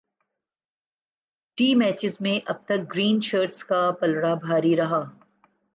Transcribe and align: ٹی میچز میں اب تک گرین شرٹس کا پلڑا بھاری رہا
ٹی 1.57 1.67
میچز 1.75 2.17
میں 2.21 2.39
اب 2.45 2.65
تک 2.65 2.93
گرین 2.93 3.19
شرٹس 3.21 3.63
کا 3.63 3.89
پلڑا 3.99 4.33
بھاری 4.41 4.75
رہا 4.75 5.01